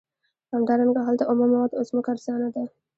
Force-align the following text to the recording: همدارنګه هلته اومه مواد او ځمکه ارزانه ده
همدارنګه 0.53 1.01
هلته 1.07 1.23
اومه 1.25 1.45
مواد 1.51 1.71
او 1.77 1.83
ځمکه 1.89 2.09
ارزانه 2.13 2.49
ده 2.55 2.63